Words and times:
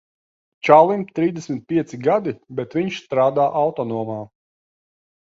Čalim 0.67 1.01
trīsdesmit 1.19 1.59
pieci 1.73 1.99
gadi, 2.07 2.33
bet 2.61 2.73
viņš 2.79 2.97
strādā 3.05 3.47
autonomā. 3.61 4.17